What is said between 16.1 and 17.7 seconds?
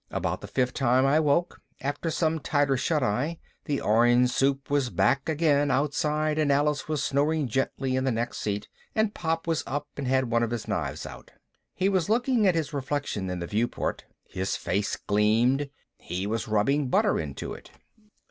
was rubbing butter into it.